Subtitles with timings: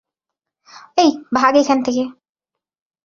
[0.97, 2.03] এই, ভাগ এখান থেকে!